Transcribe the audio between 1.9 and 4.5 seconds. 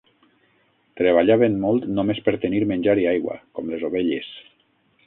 només per tenir menjar i aigua, com les ovelles.